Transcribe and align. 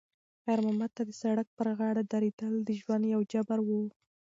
خیر 0.43 0.59
محمد 0.65 0.91
ته 0.97 1.03
د 1.05 1.11
سړک 1.21 1.47
پر 1.57 1.67
غاړه 1.79 2.01
درېدل 2.13 2.53
د 2.63 2.69
ژوند 2.79 3.03
یو 3.13 3.21
جبر 3.31 3.59
و. 3.63 3.69